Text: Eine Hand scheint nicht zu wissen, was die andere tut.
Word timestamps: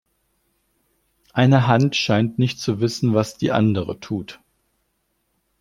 Eine 1.31 1.67
Hand 1.67 1.95
scheint 1.95 2.39
nicht 2.39 2.57
zu 2.57 2.81
wissen, 2.81 3.13
was 3.13 3.37
die 3.37 3.51
andere 3.51 3.99
tut. 3.99 4.39